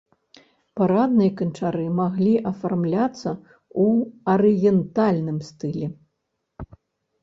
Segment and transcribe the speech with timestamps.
[0.79, 3.87] Парадныя канчары маглі афармляцца ў
[4.37, 5.85] арыентальным стылі.